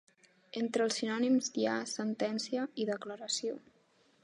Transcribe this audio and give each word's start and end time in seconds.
Entre 0.61 0.85
els 0.89 0.97
sinònims 1.01 1.51
hi 1.61 1.67
ha 1.73 1.77
sentència 1.93 2.65
i 2.85 2.91
declaració. 2.93 3.63